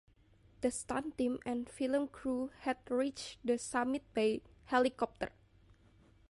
[0.61, 5.29] The stunt team and film crew had reached the summit by helicopter.